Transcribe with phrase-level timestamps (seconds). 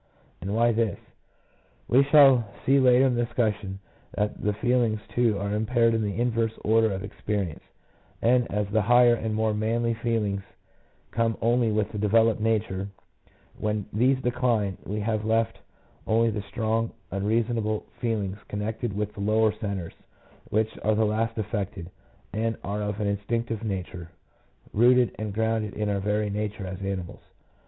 [0.41, 0.97] And why this?
[1.87, 3.77] We shall see later in the discussion
[4.15, 7.61] that the feelings too are impaired in the inverse order of experience,
[8.19, 10.41] and as the higher and more manly feelings
[11.11, 12.87] come only with the developed nature,
[13.59, 15.59] when these decline we have left
[16.07, 19.93] only the strong, unreasonable feelings con nected with the lower centres,
[20.49, 21.91] which are the last affected,
[22.33, 24.09] and are of an instinctive nature—
[24.73, 27.21] rooted and grounded in our very nature as animals.